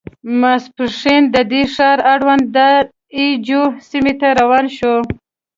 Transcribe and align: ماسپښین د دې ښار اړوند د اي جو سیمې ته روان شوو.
ماسپښین 0.41 1.23
د 1.35 1.37
دې 1.51 1.63
ښار 1.73 1.99
اړوند 2.13 2.43
د 2.55 2.57
اي 3.17 3.27
جو 3.47 3.61
سیمې 3.89 4.13
ته 4.19 4.27
روان 4.39 4.65
شوو. 4.77 4.99